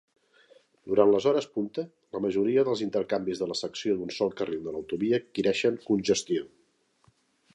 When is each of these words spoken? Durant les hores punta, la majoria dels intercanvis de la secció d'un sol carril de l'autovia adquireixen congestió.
Durant 0.91 1.09
les 1.15 1.25
hores 1.31 1.47
punta, 1.57 1.83
la 2.17 2.21
majoria 2.25 2.63
dels 2.69 2.81
intercanvis 2.87 3.43
de 3.43 3.49
la 3.51 3.59
secció 3.61 3.99
d'un 3.99 4.15
sol 4.17 4.33
carril 4.41 4.65
de 4.69 4.75
l'autovia 4.77 5.23
adquireixen 5.25 5.81
congestió. 5.91 6.49